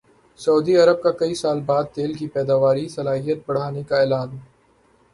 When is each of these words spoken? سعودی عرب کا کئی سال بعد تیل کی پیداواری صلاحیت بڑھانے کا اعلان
سعودی 0.39 0.75
عرب 0.77 1.01
کا 1.03 1.11
کئی 1.19 1.35
سال 1.41 1.59
بعد 1.65 1.83
تیل 1.95 2.13
کی 2.13 2.27
پیداواری 2.33 2.87
صلاحیت 2.89 3.39
بڑھانے 3.47 3.83
کا 3.89 3.99
اعلان 3.99 4.29